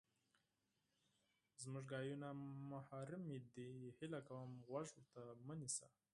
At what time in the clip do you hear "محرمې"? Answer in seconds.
2.71-3.37